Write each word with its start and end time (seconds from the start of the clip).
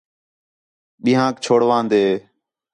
بیھانک 1.03 1.35
چُھڑواندین 1.45 2.11